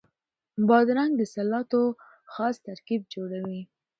بادرنګ 0.67 1.11
د 1.17 1.21
سلاتو 1.33 1.81
خاص 2.33 2.55
ترکیب 2.67 3.01
جوړوي. 3.13 3.61